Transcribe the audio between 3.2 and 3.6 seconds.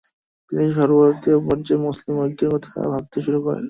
শুরু করেন।